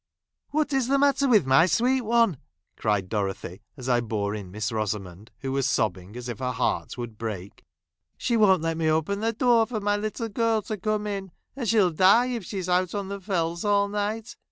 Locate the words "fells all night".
13.21-14.35